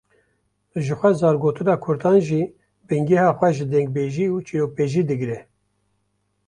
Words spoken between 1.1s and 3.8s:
zargotina Kurdan jî bingeha xwe ji